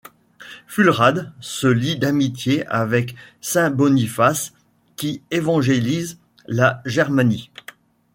Fulrad 0.65 1.31
se 1.41 1.67
lie 1.67 1.95
d’amitié 1.95 2.65
avec 2.65 3.13
saint 3.39 3.69
Boniface 3.69 4.51
qui 4.95 5.21
évangélise 5.29 6.17
la 6.47 6.81
Germanie. 6.87 7.51